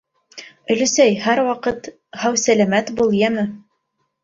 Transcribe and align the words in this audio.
Өләсәй, 0.75 1.13
һәр 1.25 1.41
ваҡыт 1.49 1.91
һау-сәләмәт 2.23 2.93
бул, 3.03 3.17
йәме! 3.23 3.47